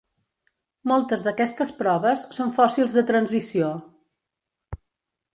[0.91, 3.69] Moltes d'aquestes proves són fòssils de transició.